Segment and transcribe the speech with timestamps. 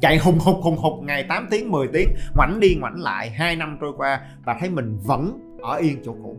[0.00, 3.56] chạy hùng hục hùng hục ngày 8 tiếng 10 tiếng, ngoảnh đi, ngoảnh lại 2
[3.56, 6.36] năm trôi qua và thấy mình vẫn ở yên chỗ cũ.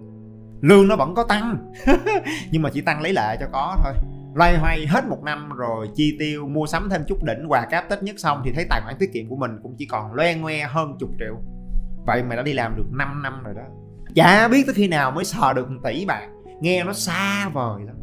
[0.61, 1.71] Lương nó vẫn có tăng,
[2.51, 3.93] nhưng mà chỉ tăng lấy lệ cho có thôi.
[4.35, 7.89] Loay hoay hết một năm rồi, chi tiêu, mua sắm thêm chút đỉnh, quà cáp
[7.89, 10.35] tết nhất xong thì thấy tài khoản tiết kiệm của mình cũng chỉ còn loe
[10.35, 11.35] ngoe hơn chục triệu.
[12.07, 13.63] Vậy mà đã đi làm được 5 năm rồi đó.
[14.15, 16.27] Chả biết tới khi nào mới sờ được 1 tỷ bạc,
[16.61, 17.95] nghe nó xa vời lắm.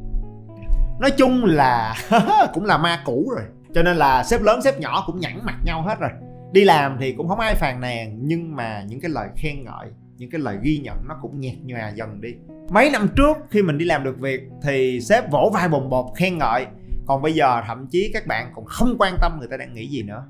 [1.00, 1.94] Nói chung là
[2.54, 5.56] cũng là ma cũ rồi cho nên là sếp lớn, sếp nhỏ cũng nhẵn mặt
[5.64, 6.10] nhau hết rồi.
[6.52, 9.88] Đi làm thì cũng không ai phàn nàn, nhưng mà những cái lời khen ngợi,
[10.16, 12.34] những cái lời ghi nhận nó cũng nhạt nhòa dần đi.
[12.70, 16.06] Mấy năm trước khi mình đi làm được việc thì sếp vỗ vai bồng bột
[16.16, 16.66] khen ngợi.
[17.06, 19.88] Còn bây giờ thậm chí các bạn còn không quan tâm người ta đang nghĩ
[19.88, 20.26] gì nữa.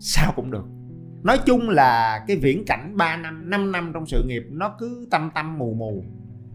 [0.00, 0.64] Sao cũng được.
[1.22, 5.08] Nói chung là cái viễn cảnh 3 năm 5 năm trong sự nghiệp nó cứ
[5.10, 6.04] tâm tâm mù mù.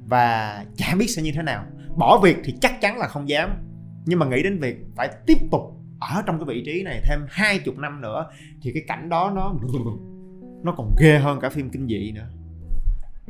[0.05, 1.65] Và chả biết sẽ như thế nào.
[1.97, 3.49] Bỏ việc thì chắc chắn là không dám.
[4.05, 5.61] Nhưng mà nghĩ đến việc phải tiếp tục
[5.99, 8.25] ở trong cái vị trí này thêm hai chục năm nữa,
[8.61, 9.53] thì cái cảnh đó nó
[10.63, 12.27] nó còn ghê hơn cả phim kinh dị nữa.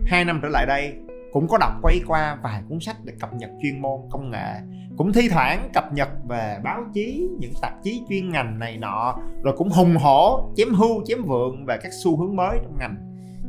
[0.05, 0.93] Hai năm trở lại đây,
[1.33, 4.53] cũng có đọc quay qua vài cuốn sách để cập nhật chuyên môn công nghệ,
[4.97, 9.17] cũng thi thoảng cập nhật về báo chí, những tạp chí chuyên ngành này nọ,
[9.43, 12.95] rồi cũng hùng hổ chém hưu, chém vượng về các xu hướng mới trong ngành.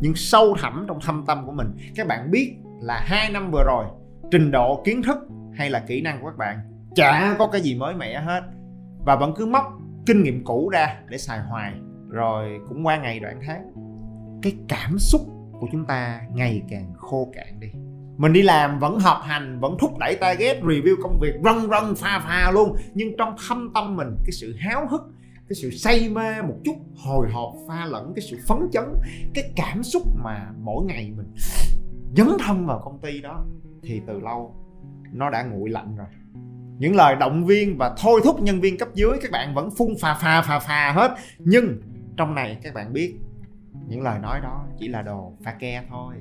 [0.00, 3.64] Nhưng sâu thẳm trong thâm tâm của mình, các bạn biết là hai năm vừa
[3.66, 3.84] rồi,
[4.30, 5.18] trình độ kiến thức
[5.54, 6.58] hay là kỹ năng của các bạn
[6.94, 8.40] chả có cái gì mới mẻ hết
[9.06, 9.64] và vẫn cứ móc
[10.06, 11.72] kinh nghiệm cũ ra để xài hoài.
[12.08, 13.72] Rồi cũng qua ngày đoạn tháng,
[14.42, 15.20] cái cảm xúc
[15.60, 17.68] của chúng ta ngày càng khô cạn đi.
[18.16, 21.94] Mình đi làm vẫn học hành, vẫn thúc đẩy target, review công việc rân rân
[21.96, 22.76] pha pha luôn.
[22.94, 25.02] Nhưng trong thâm tâm mình, cái sự háo hức,
[25.48, 28.84] cái sự say mê một chút, hồi hộp, pha lẫn, cái sự phấn chấn,
[29.34, 31.34] cái cảm xúc mà mỗi ngày mình
[32.16, 33.44] dấn thân vào công ty đó,
[33.82, 34.54] thì từ lâu
[35.12, 36.06] nó đã nguội lạnh rồi
[36.78, 39.88] những lời động viên và thôi thúc nhân viên cấp dưới, các bạn vẫn phun
[40.00, 41.14] phà phà phà phà hết.
[41.38, 41.80] Nhưng
[42.16, 43.14] trong này các bạn biết,
[43.88, 46.14] những lời nói đó chỉ là đồ pha ke thôi.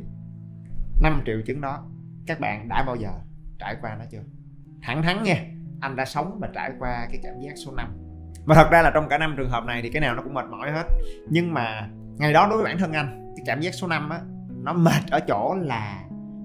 [1.01, 1.85] 5 triệu chứng đó,
[2.27, 3.09] các bạn đã bao giờ
[3.59, 4.23] trải qua nó chưa?
[4.81, 5.35] Thẳng thắn nha,
[5.79, 7.97] anh đã sống và trải qua cái cảm giác số 5
[8.45, 10.33] và thật ra là trong cả năm trường hợp này thì cái nào nó cũng
[10.33, 10.83] mệt mỏi hết.
[11.29, 14.19] Nhưng mà ngày đó đối với bản thân anh, cái cảm giác số 5 á,
[14.63, 16.03] nó mệt ở chỗ là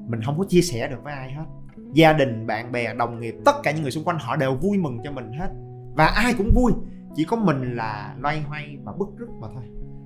[0.08, 1.44] mình không có chia sẻ được với ai hết
[1.92, 4.78] gia đình, bạn bè, đồng nghiệp, tất cả những người xung quanh họ đều vui
[4.78, 5.48] mừng cho mình hết.
[5.94, 6.72] Và ai cũng vui,
[7.16, 9.62] chỉ có mình là loay hoay và bức rứt mà thôi.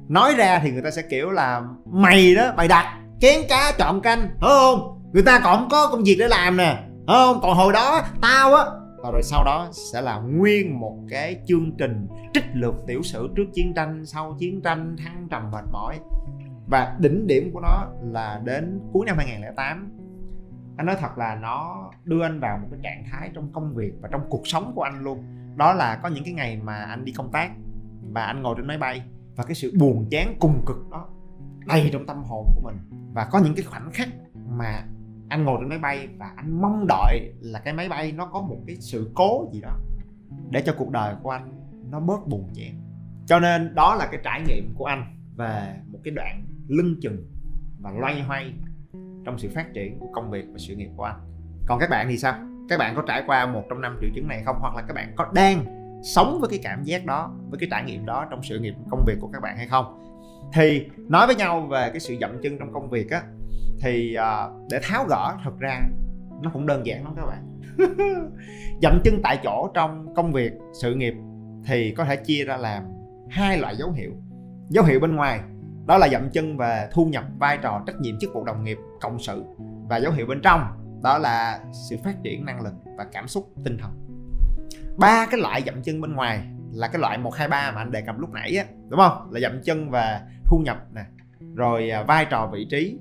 [0.08, 4.00] Nói ra thì người ta sẽ kiểu là, mày đó, mày đặt kén cá chọn
[4.00, 5.00] canh, hiểu không?
[5.12, 7.38] Người ta còn không có công việc để làm nè, hiểu không?
[7.42, 8.64] Còn hồi đó, tao á.
[9.02, 13.28] Và rồi sau đó sẽ là nguyên một cái chương trình trích lược tiểu sử
[13.36, 15.98] trước chiến tranh, sau chiến tranh, thăng trầm mệt mỏi.
[16.66, 19.90] Và đỉnh điểm của nó là đến cuối năm 2008
[20.76, 23.92] anh nói thật là nó đưa anh vào một cái trạng thái trong công việc
[24.00, 25.24] và trong cuộc sống của anh luôn.
[25.56, 27.50] Đó là có những cái ngày mà anh đi công tác
[28.12, 29.02] và anh ngồi trên máy bay
[29.36, 31.08] và cái sự buồn chán cùng cực đó
[31.66, 32.76] đầy trong tâm hồn của mình.
[33.12, 34.08] Và có những cái khoảnh khắc
[34.48, 34.84] mà
[35.28, 38.40] anh ngồi trên máy bay và anh mong đợi là cái máy bay nó có
[38.40, 39.76] một cái sự cố gì đó
[40.50, 41.52] để cho cuộc đời của anh
[41.90, 42.80] nó bớt buồn chán.
[43.26, 47.26] Cho nên đó là cái trải nghiệm của anh về một cái đoạn lưng chừng
[47.80, 48.54] và loay hoay
[49.24, 51.16] trong sự phát triển của công việc và sự nghiệp của anh.
[51.66, 52.34] Còn các bạn thì sao?
[52.68, 54.56] Các bạn có trải qua một trong năm triệu chứng này không?
[54.60, 55.64] Hoặc là các bạn có đang
[56.02, 59.04] sống với cái cảm giác đó với cái trải nghiệm đó trong sự nghiệp công
[59.06, 60.00] việc của các bạn hay không?
[60.52, 63.22] Thì nói với nhau về cái sự dậm chân trong công việc á
[63.80, 65.80] thì uh, để tháo gỡ thật ra
[66.42, 67.60] nó cũng đơn giản lắm các bạn.
[68.82, 71.14] Dậm chân tại chỗ trong công việc sự nghiệp
[71.66, 72.84] thì có thể chia ra làm
[73.30, 74.12] hai loại dấu hiệu.
[74.68, 75.40] Dấu hiệu bên ngoài
[75.86, 78.78] đó là dậm chân về thu nhập vai trò trách nhiệm chức vụ đồng nghiệp,
[79.00, 79.44] cộng sự
[79.88, 80.62] và dấu hiệu bên trong.
[81.02, 83.90] Đó là sự phát triển năng lực và cảm xúc tinh thần.
[84.96, 86.40] Ba cái loại dậm chân bên ngoài
[86.72, 89.30] là cái loại một, hai, ba mà anh đề cập lúc nãy á, đúng không?
[89.30, 91.02] Là dậm chân về thu nhập nè,
[91.54, 92.98] rồi à, vai trò vị trí,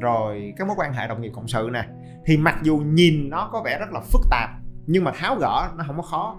[0.00, 1.84] rồi các mối quan hệ đồng nghiệp cộng sự nè.
[2.26, 4.50] Thì mặc dù nhìn nó có vẻ rất là phức tạp,
[4.86, 6.36] nhưng mà tháo gỡ nó không có khó.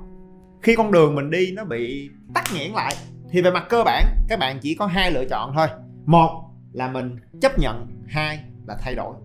[0.61, 2.95] Khi con đường mình đi nó bị tắc nghẽn lại,
[3.31, 5.67] thì về mặt cơ bản, các bạn chỉ có hai lựa chọn thôi
[6.05, 9.15] một là mình chấp nhận, hai là thay đổi.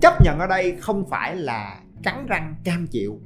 [0.00, 3.20] Chấp nhận ở đây không phải là cắn răng, cam chịu,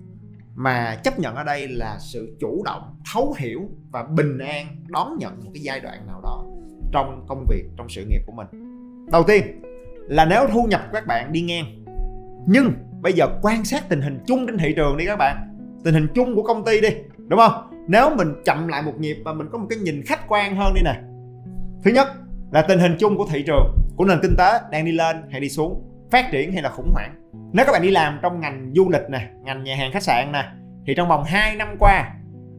[0.54, 3.60] mà chấp nhận ở đây là sự chủ động, thấu hiểu
[3.90, 6.44] và bình an đón nhận một cái giai đoạn nào đó
[6.92, 8.46] trong công việc, trong sự nghiệp của mình.
[9.12, 9.62] Đầu tiên
[10.08, 11.84] là nếu thu nhập của các bạn đi ngang,
[12.46, 15.37] nhưng bây giờ quan sát tình hình chung trên thị trường đi các bạn,
[15.84, 16.88] tình hình chung của công ty đi,
[17.28, 17.84] đúng không?
[17.88, 20.75] Nếu mình chậm lại một nhịp và mình có một cái nhìn khách quan hơn
[20.75, 21.00] đi nè.
[21.84, 22.08] Thứ nhất
[22.52, 25.41] là tình hình chung của thị trường, của nền kinh tế đang đi lên hay
[25.41, 27.14] đi xuống, phát triển hay là khủng hoảng.
[27.52, 30.32] Nếu các bạn đi làm trong ngành du lịch nè, ngành nhà hàng khách sạn
[30.32, 30.44] nè,
[30.87, 32.11] thì trong vòng 2 năm qua,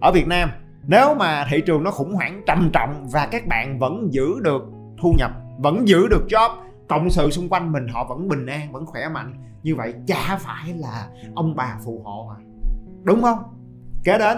[0.01, 0.49] ở Việt Nam,
[0.87, 4.61] nếu mà thị trường nó khủng hoảng trầm trọng và các bạn vẫn giữ được
[5.01, 6.49] thu nhập, vẫn giữ được job,
[6.87, 9.33] cộng sự xung quanh mình họ vẫn bình an, vẫn khỏe mạnh,
[9.63, 12.39] như vậy chả phải là ông bà phù hộ à
[13.03, 13.39] đúng không?
[14.03, 14.37] Kế đến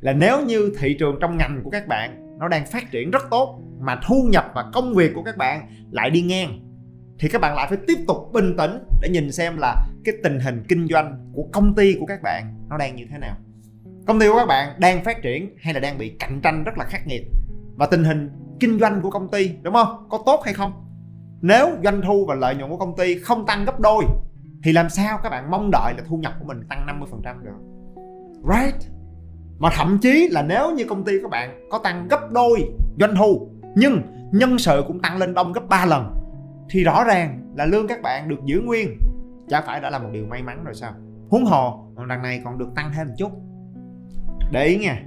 [0.00, 3.22] là nếu như thị trường trong ngành của các bạn nó đang phát triển rất
[3.30, 6.60] tốt mà thu nhập và công việc của các bạn lại đi ngang,
[7.18, 10.40] thì các bạn lại phải tiếp tục bình tĩnh để nhìn xem là cái tình
[10.40, 13.36] hình kinh doanh của công ty của các bạn nó đang như thế nào.
[14.06, 16.78] Công ty của các bạn đang phát triển hay là đang bị cạnh tranh rất
[16.78, 17.22] là khắc nghiệt?
[17.76, 18.30] Và tình hình
[18.60, 20.06] kinh doanh của công ty, đúng không?
[20.10, 20.72] Có tốt hay không?
[21.40, 24.04] Nếu doanh thu và lợi nhuận của công ty không tăng gấp đôi,
[24.64, 27.50] thì làm sao các bạn mong đợi là thu nhập của mình tăng 50% được?
[28.54, 28.97] Right?
[29.58, 32.64] Mà thậm chí là nếu như công ty các bạn có tăng gấp đôi
[33.00, 34.02] doanh thu, nhưng
[34.32, 36.14] nhân sự cũng tăng lên đông gấp 3 lần,
[36.70, 38.98] thì rõ ràng là lương các bạn được giữ nguyên.
[39.48, 40.92] Chả phải đã là một điều may mắn rồi sao?
[41.30, 43.32] Huống hồ đằng này còn được tăng thêm một chút.
[44.52, 45.02] Để ý nha,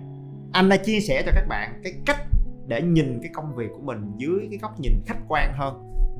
[0.51, 2.21] anh đã chia sẻ cho các bạn cái cách
[2.67, 5.73] để nhìn cái công việc của mình dưới cái góc nhìn khách quan hơn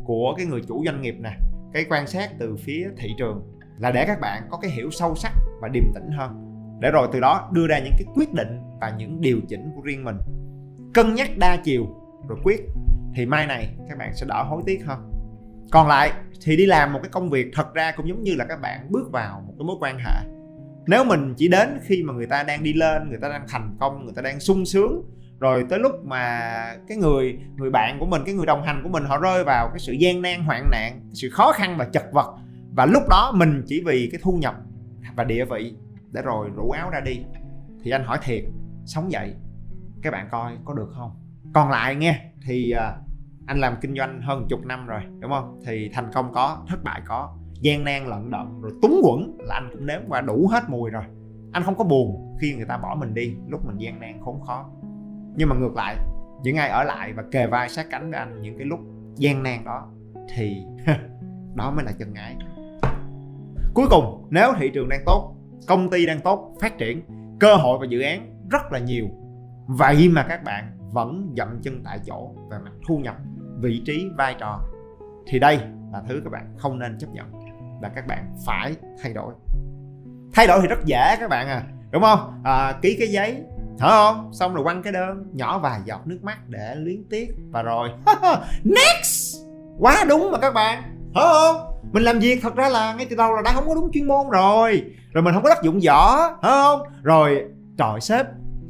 [0.06, 1.32] của cái người chủ doanh nghiệp nè.
[1.74, 5.16] Cái quan sát từ phía thị trường là để các bạn có cái hiểu sâu
[5.16, 6.51] sắc và điềm tĩnh hơn
[6.82, 9.82] để rồi từ đó đưa ra những cái quyết định và những điều chỉnh của
[9.82, 10.16] riêng mình.
[10.94, 11.88] Cân nhắc đa chiều,
[12.28, 12.62] rồi quyết.
[13.16, 15.12] Thì mai này các bạn sẽ đỡ hối tiếc hơn.
[15.72, 16.12] Còn lại
[16.44, 18.88] thì đi làm một cái công việc thật ra cũng giống như là các bạn
[18.90, 20.30] bước vào một cái mối quan hệ.
[20.88, 23.76] Nếu mình chỉ đến khi mà người ta đang đi lên, người ta đang thành
[23.80, 25.04] công, người ta đang sung sướng,
[25.40, 26.40] rồi tới lúc mà
[26.88, 29.70] cái người người bạn của mình, cái người đồng hành của mình họ rơi vào
[29.70, 32.36] cái sự gian nan, hoạn nạn, sự khó khăn và chật vật,
[32.76, 34.56] và lúc đó mình chỉ vì cái thu nhập
[35.16, 35.74] và địa vị
[36.12, 37.22] để rồi rủ áo ra đi.
[37.84, 38.44] Thì anh hỏi thiệt,
[38.86, 39.36] sống vậy
[40.02, 41.12] các bạn coi có được không?
[41.54, 42.96] Còn lại nghe, thì à,
[43.46, 45.60] anh làm kinh doanh hơn chục năm rồi, đúng không?
[45.66, 49.56] Thì thành công có, thất bại có, gian nan, lận đận, rồi túng quẩn là
[49.56, 51.04] anh cũng nếm qua đủ hết mùi rồi.
[51.52, 54.42] Anh không có buồn khi người ta bỏ mình đi, lúc mình gian nan, khốn
[54.42, 54.70] khó.
[55.36, 55.96] Nhưng mà ngược lại,
[56.44, 58.80] những ai ở lại và kề vai sát cánh với anh những cái lúc
[59.16, 59.88] gian nan đó,
[60.36, 60.64] thì
[61.56, 62.36] đó mới là chân ái.
[63.74, 65.36] Cuối cùng, nếu thị trường đang tốt
[65.68, 67.02] công ty đang tốt phát triển
[67.40, 69.06] cơ hội và dự án rất là nhiều.
[69.68, 73.16] Vậy mà các bạn vẫn dậm chân tại chỗ về mặt thu nhập
[73.60, 74.62] vị trí vai trò.
[75.28, 75.60] Thì đây
[75.94, 77.32] là thứ các bạn không nên chấp nhận
[77.82, 79.34] và các bạn phải thay đổi.
[80.34, 82.42] Thay đổi thì rất dễ các bạn à đúng không?
[82.44, 83.44] À, ký cái giấy
[83.80, 84.34] hả không?
[84.34, 87.90] Xong rồi quăng cái đơn nhỏ vài giọt nước mắt để luyến tiếc và rồi
[88.64, 89.38] next!
[89.80, 90.82] Quá đúng mà các bạn
[91.16, 91.71] hả không?
[91.92, 94.08] Mình làm việc thật ra là ngay từ đầu là đã không có đúng chuyên
[94.08, 94.84] môn rồi.
[95.14, 96.82] Rồi mình không có tác dụng võ phải không?
[97.04, 97.44] Rồi
[97.78, 98.26] trời sếp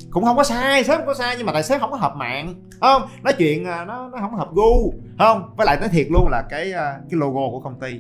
[0.10, 2.16] cũng không có sai sếp không có sai nhưng mà tại sếp không có hợp
[2.16, 3.02] mạng không?
[3.24, 5.54] Nói chuyện à, nó nó không hợp gu không?
[5.58, 8.00] Với lại nói thiệt luôn là cái à, cái logo của công ty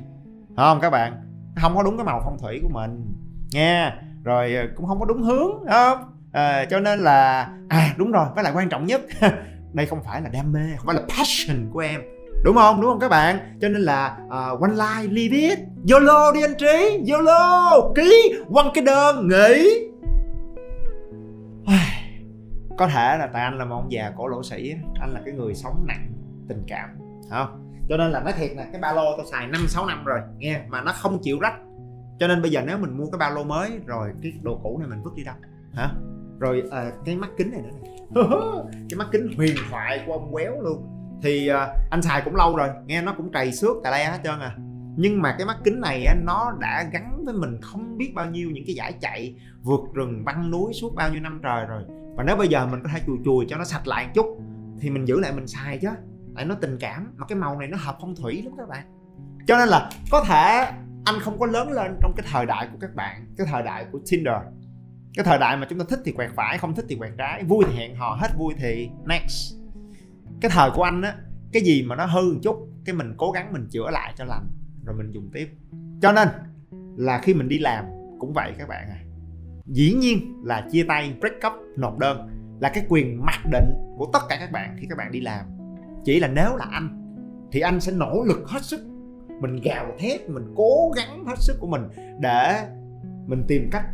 [0.58, 1.14] không các bạn?
[1.62, 3.06] Không có đúng cái màu phong thủy của mình
[3.52, 3.96] nha.
[4.24, 5.98] Rồi à, cũng không có đúng hướng không?
[6.32, 9.02] À, cho nên là à đúng rồi với lại quan trọng nhất
[9.74, 12.02] đây không phải là đam mê không phải là passion của em
[12.44, 12.82] đúng không?
[12.82, 13.58] Đúng không các bạn?
[13.62, 15.60] Cho nên là uh, one life live it.
[15.92, 19.88] Yolo đi anh trí yolo ký quăng cái đơn nghỉ.
[22.78, 25.34] Có thể là tại anh là một ông già cổ lỗ sĩ anh là cái
[25.34, 26.08] người sống nặng
[26.50, 26.90] tình cảm
[27.30, 27.76] không?
[27.90, 30.20] Cho nên là nói thiệt nè cái ba lô tao xài năm sáu năm rồi
[30.38, 31.54] nghe mà nó không chịu rách.
[32.20, 34.78] Cho nên bây giờ nếu mình mua cái ba lô mới rồi cái đồ cũ
[34.80, 35.36] này mình vứt đi đâu
[35.74, 35.90] hả?
[36.40, 37.92] Rồi à, cái mắt kính này nữa này
[38.90, 40.91] cái mắt kính huyền thoại của ông quéo luôn
[41.24, 44.20] thì à, anh xài cũng lâu rồi, nghe nó cũng trầy xước tại đây hết
[44.24, 44.56] trơn à.
[44.98, 48.52] Nhưng mà cái mắt kính này nó đã gắn với mình không biết bao nhiêu
[48.52, 51.84] những cái giải chạy vượt rừng băng núi suốt bao nhiêu năm trời rồi.
[52.16, 54.26] Và nếu bây giờ mình có thể chùi chùi cho nó sạch lại một chút,
[54.80, 55.88] thì mình giữ lại mình xài chứ.
[56.36, 58.84] Tại nó tình cảm, mà cái màu này nó hợp phong thủy lắm các bạn.
[59.48, 60.72] Cho nên là có thể
[61.06, 63.86] anh không có lớn lên trong cái thời đại của các bạn, cái thời đại
[63.92, 64.36] của Tinder.
[65.16, 67.44] Cái thời đại mà chúng ta thích thì quẹt phải, không thích thì quẹt trái,
[67.44, 69.61] vui thì hẹn hò, hết vui thì next
[70.42, 71.16] cái thời của anh á,
[71.52, 74.26] cái gì mà nó hư một chút, cái mình cố gắng mình chữa lại cho
[74.26, 74.48] lành,
[74.86, 75.50] rồi mình dùng tiếp.
[76.02, 76.28] Cho nên
[76.98, 77.86] là khi mình đi làm
[78.20, 79.02] cũng vậy các bạn à
[79.66, 82.30] dĩ nhiên là chia tay, break up nộp đơn
[82.60, 85.46] là cái quyền mặc định của tất cả các bạn khi các bạn đi làm.
[86.04, 87.16] Chỉ là nếu là anh,
[87.52, 88.82] thì anh sẽ nỗ lực hết sức.
[89.42, 91.82] Mình gào thét, mình cố gắng hết sức của mình
[92.20, 92.68] để
[93.28, 93.86] mình tìm cách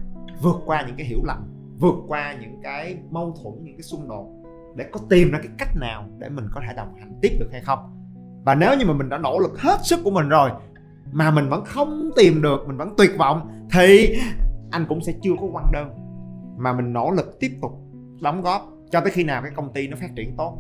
[0.42, 1.38] vượt qua những cái hiểu lầm,
[1.80, 4.37] vượt qua những cái mâu thuẫn, những cái xung đột
[4.76, 7.50] để có tìm ra cái cách nào để mình có thể đồng hành tiếp được
[7.52, 7.80] hay không.
[8.46, 10.52] Và nếu như mà mình đã nỗ lực hết sức của mình rồi,
[11.12, 14.18] mà mình vẫn không tìm được, mình vẫn tuyệt vọng, thì
[14.72, 15.90] anh cũng sẽ chưa có quăng đơn.
[16.58, 17.72] Mà mình nỗ lực tiếp tục
[18.22, 20.58] đóng góp cho tới khi nào cái công ty nó phát triển tốt,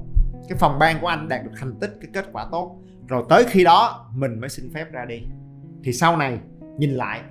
[0.49, 3.45] cái phòng ban của anh đạt được thành tích, cái kết quả tốt, rồi tới
[3.47, 5.21] khi đó mình mới xin phép ra đi.
[5.83, 6.39] Thì sau này,
[6.77, 7.21] nhìn lại,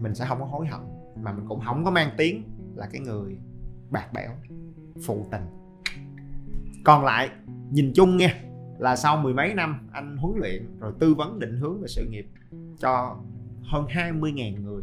[0.00, 0.80] mình sẽ không có hối hận,
[1.22, 2.42] mà mình cũng không có mang tiếng
[2.74, 3.38] là cái người
[3.90, 4.30] bạc bẽo,
[5.06, 5.42] phụ tình
[6.84, 7.30] còn lại,
[7.70, 8.34] nhìn chung nha,
[8.78, 12.06] là sau mười mấy năm anh huấn luyện rồi tư vấn định hướng về sự
[12.10, 12.26] nghiệp
[12.80, 13.16] cho
[13.62, 14.82] hơn 20.000 người,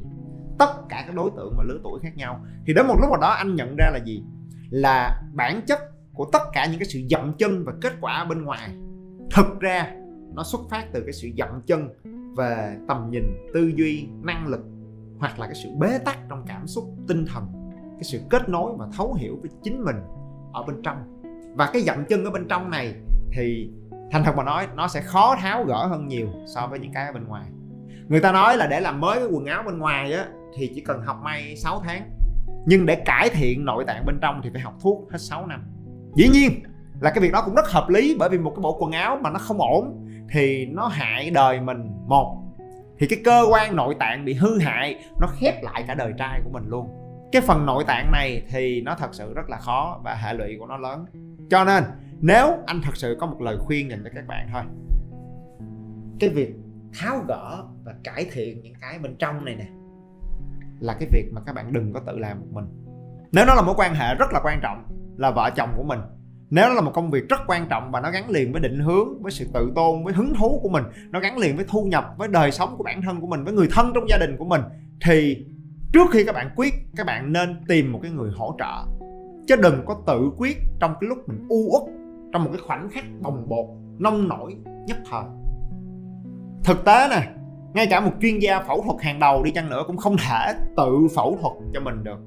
[0.59, 3.21] tất cả các đối tượng và lứa tuổi khác nhau, thì đến một lúc nào
[3.21, 4.23] đó anh nhận ra là gì?
[4.69, 5.79] Là bản chất
[6.13, 8.69] của tất cả những cái sự dậm chân và kết quả bên ngoài,
[9.35, 9.95] thực ra
[10.33, 11.89] nó xuất phát từ cái sự dậm chân
[12.37, 14.61] về tầm nhìn, tư duy, năng lực,
[15.19, 17.47] hoặc là cái sự bế tắc trong cảm xúc, tinh thần,
[17.81, 19.95] cái sự kết nối và thấu hiểu với chính mình
[20.53, 21.18] ở bên trong
[21.55, 22.93] và cái dậm chân ở bên trong này
[23.33, 23.69] thì
[24.11, 27.05] thành thật mà nói, nó sẽ khó tháo gỡ hơn nhiều so với những cái
[27.05, 27.45] ở bên ngoài.
[28.07, 30.25] Người ta nói là để làm mới cái quần áo bên ngoài á,
[30.57, 32.09] thì chỉ cần học may 6 tháng.
[32.65, 35.63] Nhưng để cải thiện nội tạng bên trong thì phải học thuốc hết 6 năm.
[36.15, 36.51] Dĩ nhiên
[37.01, 39.19] là cái việc đó cũng rất hợp lý bởi vì một cái bộ quần áo
[39.21, 42.43] mà nó không ổn thì nó hại đời mình, một.
[42.99, 46.41] Thì cái cơ quan nội tạng bị hư hại, nó khép lại cả đời trai
[46.43, 46.87] của mình luôn.
[47.31, 50.57] Cái phần nội tạng này thì nó thật sự rất là khó và hệ lụy
[50.59, 51.05] của nó lớn
[51.49, 51.83] cho nên,
[52.21, 54.63] nếu anh thật sự có một lời khuyên dành cho các bạn thôi,
[56.19, 56.55] cái việc
[56.99, 59.67] tháo gỡ và cải thiện những cái bên trong này nè,
[60.79, 62.65] là cái việc mà các bạn đừng có tự làm một mình.
[63.31, 64.83] Nếu nó là mối quan hệ rất là quan trọng,
[65.17, 65.99] là vợ chồng của mình,
[66.49, 68.79] nếu nó là một công việc rất quan trọng và nó gắn liền với định
[68.79, 71.83] hướng, với sự tự tôn, với hứng thú của mình, nó gắn liền với thu
[71.83, 74.37] nhập, với đời sống của bản thân của mình, với người thân trong gia đình
[74.37, 74.61] của mình,
[75.05, 75.45] thì
[75.93, 78.98] trước khi các bạn quyết, các bạn nên tìm một cái người hỗ trợ
[79.49, 81.93] chứ đừng có tự quyết trong cái lúc mình u uất,
[82.33, 83.65] trong một cái khoảnh khắc bồng bột,
[83.99, 84.55] nông nổi,
[84.87, 85.23] nhất thời.
[86.63, 87.31] Thực tế nè,
[87.73, 90.53] ngay cả một chuyên gia phẫu thuật hàng đầu đi chăng nữa cũng không thể
[90.77, 92.19] tự phẫu thuật cho mình được.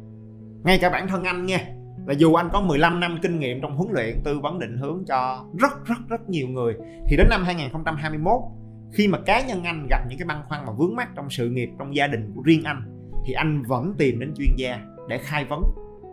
[0.64, 1.60] Ngay cả bản thân anh nha,
[2.06, 5.04] là dù anh có 15 năm kinh nghiệm trong huấn luyện, tư vấn định hướng
[5.06, 6.74] cho rất rất rất nhiều người,
[7.08, 8.40] thì đến năm 2021
[8.92, 11.48] khi mà cá nhân anh gặp những cái băn khoăn mà vướng mắt trong sự
[11.48, 15.18] nghiệp, trong gia đình của riêng anh, thì anh vẫn tìm đến chuyên gia để
[15.18, 15.62] khai vấn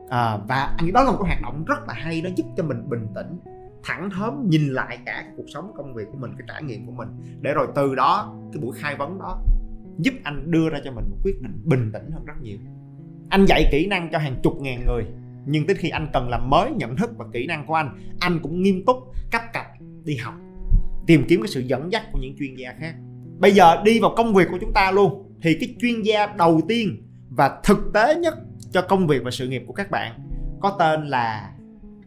[0.09, 2.63] à, và anh nghĩ đó là một hoạt động rất là hay nó giúp cho
[2.63, 3.39] mình bình tĩnh
[3.83, 6.85] thẳng thớm nhìn lại cả cái cuộc sống công việc của mình cái trải nghiệm
[6.85, 7.07] của mình.
[7.41, 9.41] Để rồi từ đó cái buổi khai vấn đó
[9.97, 12.57] giúp anh đưa ra cho mình một quyết định bình tĩnh hơn rất nhiều.
[13.29, 15.05] Anh dạy kỹ năng cho hàng chục ngàn người
[15.45, 18.39] nhưng tới khi anh cần làm mới nhận thức và kỹ năng của anh anh
[18.43, 18.97] cũng nghiêm túc
[19.31, 19.65] cấp cặp
[20.03, 20.33] đi học
[21.07, 22.95] tìm kiếm cái sự dẫn dắt của những chuyên gia khác.
[23.39, 26.61] Bây giờ đi vào công việc của chúng ta luôn thì cái chuyên gia đầu
[26.67, 26.97] tiên
[27.29, 28.33] và thực tế nhất
[28.71, 30.19] cho công việc và sự nghiệp của các bạn.
[30.61, 31.51] Có tên là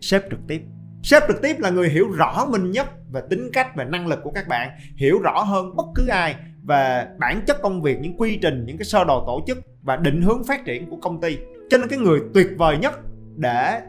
[0.01, 0.63] sếp trực tiếp.
[1.03, 4.19] Sếp trực tiếp là người hiểu rõ mình nhất về tính cách và năng lực
[4.23, 8.17] của các bạn, hiểu rõ hơn bất cứ ai về bản chất công việc, những
[8.17, 11.21] quy trình, những cái sơ đồ tổ chức và định hướng phát triển của công
[11.21, 11.39] ty.
[11.71, 13.01] Cho nên cái người tuyệt vời nhất
[13.37, 13.81] để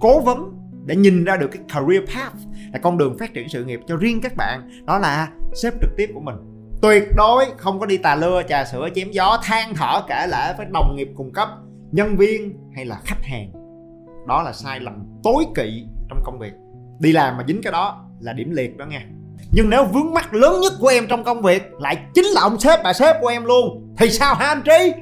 [0.00, 0.52] cố vấn,
[0.86, 2.36] để nhìn ra được cái career path,
[2.72, 5.90] là con đường phát triển sự nghiệp cho riêng các bạn, đó là sếp trực
[5.96, 6.36] tiếp của mình.
[6.82, 10.54] Tuyệt đối không có đi tà lưa, trà sữa, chém gió, than thở, kể lể
[10.56, 11.48] với đồng nghiệp cùng cấp
[11.92, 13.52] nhân viên hay là khách hàng.
[14.28, 16.52] Đó là sai lầm tối kỵ trong công việc.
[17.00, 19.02] Đi làm mà dính cái đó là điểm liệt đó nha.
[19.52, 22.58] Nhưng nếu vướng mắt lớn nhất của em trong công việc lại chính là ông
[22.58, 24.92] sếp bà sếp của em luôn thì sao hả anh trí?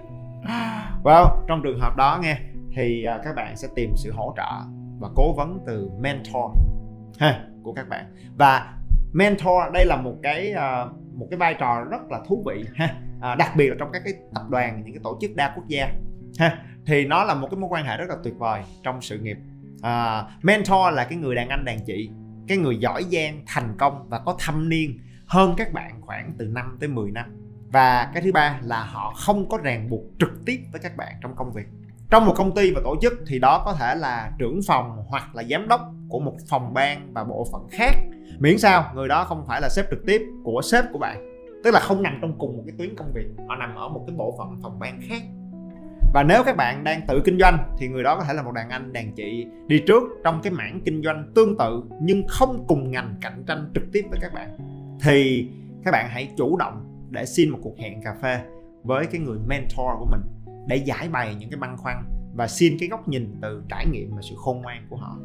[1.05, 2.39] Well trong trường hợp đó nghe
[2.77, 4.67] thì à, các bạn sẽ tìm sự hỗ trợ
[4.99, 6.53] và cố vấn từ mentor
[7.19, 8.05] ha của các bạn.
[8.37, 8.75] Và
[9.13, 12.95] mentor đây là một cái à, một cái vai trò rất là thú vị ha.
[13.21, 15.65] À, đặc biệt là trong các cái tập đoàn những cái tổ chức đa quốc
[15.69, 15.89] gia
[16.39, 19.19] ha thì nó là một cái mối quan hệ rất là tuyệt vời trong sự
[19.19, 19.39] nghiệp.
[19.83, 22.11] À, mentor là cái người đàn anh đàn chị
[22.49, 26.47] cái người giỏi giang thành công và có thâm niên hơn các bạn khoảng từ
[26.47, 27.27] 5 tới 10 năm.
[27.73, 31.15] Và cái thứ ba là họ không có ràng buộc trực tiếp với các bạn
[31.23, 31.67] trong công việc.
[32.11, 35.37] Trong một công ty và tổ chức thì đó có thể là trưởng phòng hoặc
[35.37, 37.93] là giám đốc của một phòng ban và bộ phận khác.
[38.39, 41.25] Miễn sao người đó không phải là sếp trực tiếp của sếp của bạn.
[41.65, 44.05] Tức là không nằm trong cùng một cái tuyến công việc họ nằm ở một
[44.07, 45.23] cái bộ phận phòng ban khác
[46.13, 48.53] và nếu các bạn đang tự kinh doanh thì người đó có thể là một
[48.53, 52.65] đàn anh đàn chị đi trước trong cái mảng kinh doanh tương tự nhưng không
[52.69, 54.59] cùng ngành cạnh tranh trực tiếp với các bạn.
[55.01, 55.49] Thì
[55.85, 58.41] các bạn hãy chủ động để xin một cuộc hẹn cà phê
[58.83, 60.21] với cái người mentor của mình
[60.67, 61.97] để giải bày những cái băn khoăn
[62.35, 65.17] và xin cái góc nhìn từ trải nghiệm và sự khôn ngoan của họ.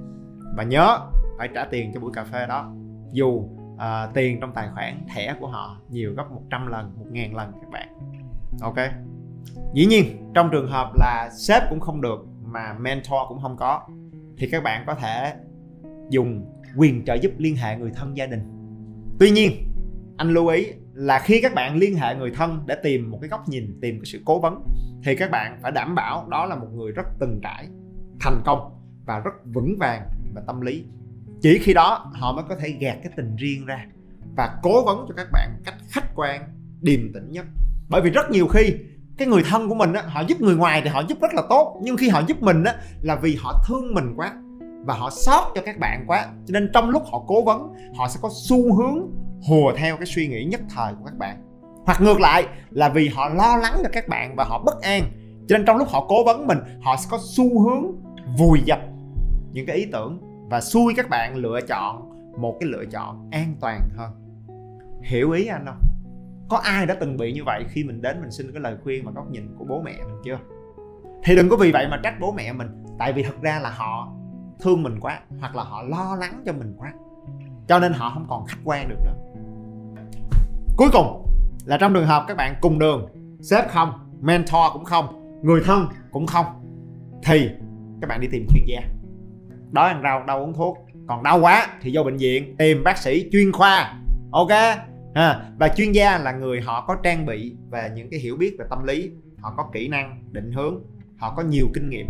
[0.55, 0.99] Và nhớ
[1.37, 2.73] phải trả tiền cho buổi cà phê đó.
[3.11, 7.51] Dù uh, tiền trong tài khoản thẻ của họ nhiều gấp 100 lần 1.000 lần
[7.61, 7.87] các bạn.
[8.61, 8.77] Ok?
[9.73, 13.81] Dĩ nhiên, trong trường hợp là sếp cũng không được mà mentor cũng không có,
[14.37, 15.33] thì các bạn có thể
[16.09, 16.45] dùng
[16.77, 18.41] quyền trợ giúp liên hệ người thân gia đình.
[19.19, 19.51] Tuy nhiên,
[20.17, 23.29] anh lưu ý là khi các bạn liên hệ người thân để tìm một cái
[23.29, 24.63] góc nhìn, tìm cái sự cố vấn,
[25.03, 27.67] thì các bạn phải đảm bảo đó là một người rất từng trải,
[28.19, 30.01] thành công và rất vững vàng
[30.35, 30.83] về tâm lý.
[31.41, 33.85] Chỉ khi đó họ mới có thể gạt cái tình riêng ra
[34.37, 36.41] và cố vấn cho các bạn cách khách quan,
[36.81, 37.45] điềm tĩnh nhất.
[37.89, 38.73] Bởi vì rất nhiều khi
[39.17, 41.41] cái người thân của mình á, họ giúp người ngoài thì họ giúp rất là
[41.49, 44.33] tốt, nhưng khi họ giúp mình á, là vì họ thương mình quá
[44.85, 46.25] và họ sót cho các bạn quá.
[46.45, 49.11] Cho nên trong lúc họ cố vấn, họ sẽ có xu hướng
[49.47, 51.37] hùa theo cái suy nghĩ nhất thời của các bạn.
[51.85, 55.03] Hoặc ngược lại là vì họ lo lắng cho các bạn và họ bất an.
[55.47, 57.85] Cho nên trong lúc họ cố vấn mình, họ sẽ có xu hướng
[58.37, 58.79] vùi dập
[59.51, 63.55] những cái ý tưởng và xui các bạn lựa chọn một cái lựa chọn an
[63.61, 64.11] toàn hơn.
[65.03, 65.92] Hiểu ý anh không?
[66.53, 69.05] Có ai đã từng bị như vậy khi mình đến mình xin cái lời khuyên
[69.05, 70.39] và góc nhìn của bố mẹ mình chưa?
[71.23, 72.67] Thì đừng có vì vậy mà trách bố mẹ mình,
[72.99, 74.13] tại vì thật ra là họ
[74.59, 76.93] thương mình quá, hoặc là họ lo lắng cho mình quá.
[77.67, 79.15] Cho nên họ không còn khách quan được nữa.
[80.77, 81.27] Cuối cùng
[81.65, 83.07] là trong trường hợp các bạn cùng đường,
[83.41, 83.91] sếp không,
[84.21, 86.45] mentor cũng không, người thân cũng không,
[87.23, 87.49] thì
[88.01, 88.81] các bạn đi tìm chuyên gia.
[89.71, 92.97] Đói ăn rau, đau uống thuốc, còn đau quá thì vô bệnh viện tìm bác
[92.97, 93.99] sĩ chuyên khoa,
[94.31, 94.49] ok?
[95.15, 98.55] Ha, và chuyên gia là người họ có trang bị về những cái hiểu biết
[98.59, 100.83] về tâm lý, họ có kỹ năng, định hướng,
[101.17, 102.07] họ có nhiều kinh nghiệm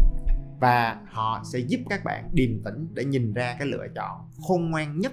[0.60, 4.72] và họ sẽ giúp các bạn điềm tĩnh để nhìn ra cái lựa chọn khôn
[4.72, 5.12] ngoan nhất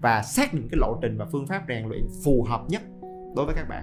[0.00, 2.82] và xác định cái lộ trình và phương pháp rèn luyện phù hợp nhất
[3.36, 3.82] đối với các bạn.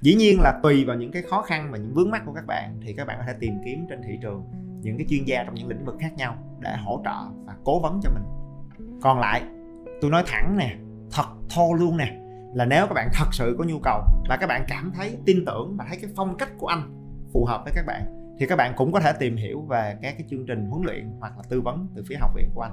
[0.00, 2.46] Dĩ nhiên là tùy vào những cái khó khăn và những vướng mắt của các
[2.46, 4.44] bạn thì các bạn có thể tìm kiếm trên thị trường
[4.82, 7.80] những cái chuyên gia trong những lĩnh vực khác nhau để hỗ trợ và cố
[7.80, 8.24] vấn cho mình.
[9.02, 9.42] Còn lại,
[10.00, 10.76] tôi nói thẳng nè
[11.14, 12.16] thật thô luôn nè.
[12.54, 15.44] Là nếu các bạn thật sự có nhu cầu và các bạn cảm thấy tin
[15.44, 16.82] tưởng và thấy cái phong cách của anh
[17.32, 18.02] phù hợp với các bạn
[18.38, 21.10] thì các bạn cũng có thể tìm hiểu về các cái chương trình huấn luyện
[21.20, 22.72] hoặc là tư vấn từ phía học viện của anh.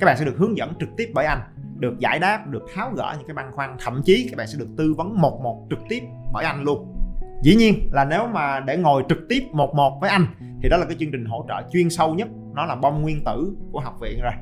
[0.00, 1.40] Các bạn sẽ được hướng dẫn trực tiếp bởi anh
[1.78, 4.58] được giải đáp được tháo gỡ những cái băn khoăn thậm chí các bạn sẽ
[4.58, 6.94] được tư vấn một một trực tiếp bởi anh luôn.
[7.42, 10.26] Dĩ nhiên là nếu mà để ngồi trực tiếp một một với anh
[10.62, 13.24] thì đó là cái chương trình hỗ trợ chuyên sâu nhất nó là bom nguyên
[13.24, 14.32] tử của học viện rồi.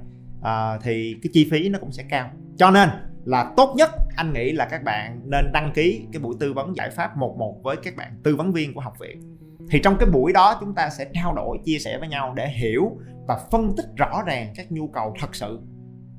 [0.42, 2.30] À, thì cái chi phí nó cũng sẽ cao.
[2.56, 2.88] Cho nên
[3.26, 3.90] là tốt nhất.
[4.16, 7.36] Anh nghĩ là các bạn nên đăng ký cái buổi tư vấn giải pháp một
[7.38, 9.20] một với các bạn tư vấn viên của học viện.
[9.70, 12.48] Thì trong cái buổi đó, chúng ta sẽ trao đổi, chia sẻ với nhau để
[12.48, 15.60] hiểu và phân tích rõ ràng các nhu cầu thật sự.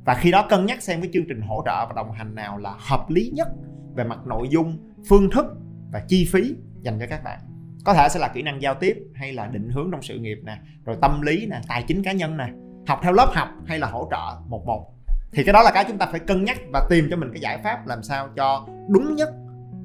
[0.05, 2.57] Và khi đó, cân nhắc xem cái chương trình hỗ trợ và đồng hành nào
[2.57, 3.47] là hợp lý nhất
[3.95, 5.45] về mặt nội dung, phương thức
[5.91, 7.39] và chi phí dành cho các bạn.
[7.85, 10.37] Có thể sẽ là kỹ năng giao tiếp hay là định hướng trong sự nghiệp
[10.43, 12.47] nè, rồi tâm lý nè, tài chính cá nhân nè,
[12.87, 14.96] học theo lớp học hay là hỗ trợ một một
[15.37, 17.41] thì cái đó là cái chúng ta phải cân nhắc và tìm cho mình cái
[17.41, 19.29] giải pháp làm sao cho đúng nhất.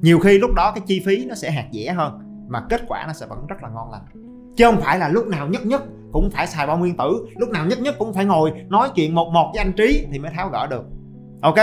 [0.01, 3.03] Nhiều khi lúc đó cái chi phí nó sẽ hạt dẻ hơn, mà kết quả
[3.07, 4.01] nó sẽ vẫn rất là ngon lành.
[4.55, 7.49] Chứ không phải là lúc nào nhất nhất cũng phải xài bao nguyên tử, lúc
[7.49, 10.31] nào nhất nhất cũng phải ngồi nói chuyện một một với anh trí thì mới
[10.35, 10.83] tháo gỡ được.
[11.41, 11.55] Ok,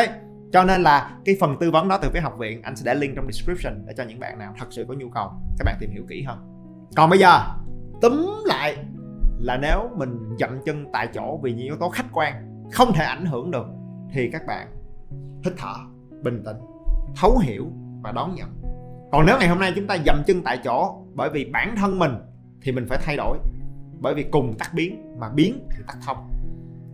[0.53, 2.94] cho nên là cái phần tư vấn đó từ phía học viện anh sẽ để
[2.94, 5.76] link trong description để cho những bạn nào thật sự có nhu cầu, các bạn
[5.81, 6.38] tìm hiểu kỹ hơn.
[6.96, 7.40] Còn bây giờ,
[8.03, 8.76] túm lại
[9.38, 12.35] là nếu mình dậm chân tại chỗ vì những yếu tố khách quan,
[12.72, 13.66] không thể ảnh hưởng được
[14.12, 14.68] thì các bạn
[15.44, 15.75] hít thở
[16.23, 16.57] bình tĩnh,
[17.16, 17.66] thấu hiểu
[18.03, 18.49] và đón nhận.
[19.12, 21.99] Còn nếu ngày hôm nay chúng ta dậm chân tại chỗ bởi vì bản thân
[21.99, 22.12] mình
[22.62, 23.38] thì mình phải thay đổi,
[24.01, 26.31] bởi vì cùng tắt biến mà biến thì tắt thông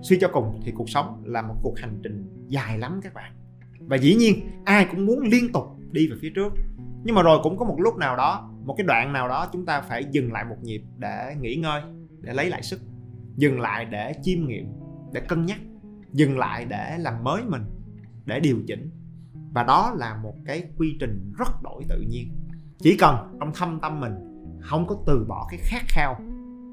[0.02, 3.33] suy cho cùng thì cuộc sống là một cuộc hành trình dài lắm các bạn.
[3.81, 6.52] Và dĩ nhiên, ai cũng muốn liên tục đi về phía trước.
[7.05, 9.66] Nhưng mà rồi cũng có một lúc nào đó, một cái đoạn nào đó chúng
[9.66, 11.83] ta phải dừng lại một nhịp để nghỉ ngơi,
[12.20, 12.81] để lấy lại sức,
[13.37, 14.66] dừng lại để chiêm nghiệm,
[15.12, 15.59] để cân nhắc
[16.16, 17.62] dừng lại để làm mới mình,
[18.24, 18.90] để điều chỉnh.
[19.52, 22.29] Và đó là một cái quy trình rất đổi tự nhiên.
[22.79, 24.12] Chỉ cần trong thâm tâm mình,
[24.61, 26.16] không có từ bỏ cái khát khao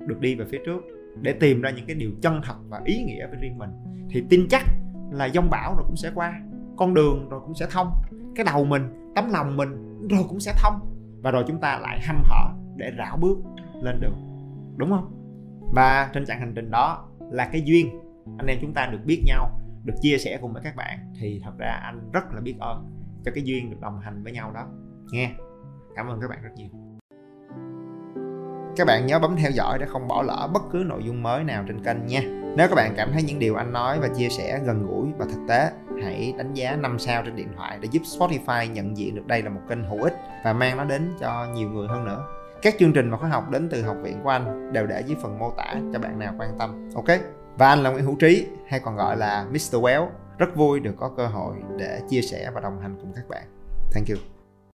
[0.08, 0.82] được đi về phía trước,
[1.22, 3.70] để tìm ra những cái điều chân thật và ý nghĩa với riêng mình,
[4.10, 4.64] thì tin chắc
[5.12, 6.42] là dông bão rồi cũng sẽ qua,
[6.78, 7.88] con đường rồi cũng sẽ thông,
[8.36, 10.80] cái đầu mình, tấm lòng mình rồi cũng sẽ thông.
[11.22, 13.38] Và rồi chúng ta lại hăm hở để rảo bước
[13.82, 14.16] lên đường.
[14.78, 15.12] Đúng không?
[15.74, 17.88] Và trên chặng hành trình đó là cái duyên
[18.38, 21.42] anh em chúng ta được biết nhau, được chia sẻ cùng với các bạn, thì
[21.44, 22.90] thật ra anh rất là biết ơn
[23.26, 24.68] cho cái duyên được đồng hành với nhau đó.
[25.12, 25.32] Nghe,
[25.96, 26.70] cảm ơn các bạn rất nhiều.
[28.76, 31.44] Các bạn nhớ bấm theo dõi để không bỏ lỡ bất cứ nội dung mới
[31.44, 32.22] nào trên kênh nha.
[32.58, 35.26] Nếu các bạn cảm thấy những điều anh nói và chia sẻ gần gũi và
[35.26, 35.72] thực tế,
[36.04, 39.42] hãy đánh giá 5 sao trên điện thoại để giúp Spotify nhận diện được đây
[39.42, 40.14] là một kênh hữu ích
[40.46, 42.26] và mang nó đến cho nhiều người hơn nữa.
[42.62, 45.18] Các chương trình và khóa học đến từ học viện của anh đều để dưới
[45.22, 46.90] phần mô tả, cho bạn nào quan tâm.
[46.96, 47.20] Ok?
[47.58, 49.76] Và anh là Nguyễn Hữu Trí, hay còn gọi là Mr.
[49.76, 53.30] Well rất vui được có cơ hội để chia sẻ và đồng hành cùng các
[53.30, 53.44] bạn
[53.92, 54.33] thank you